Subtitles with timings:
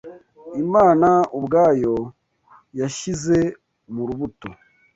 [0.63, 1.95] Imana ubwayo
[2.79, 3.37] yashyize
[3.93, 4.49] mu rubuto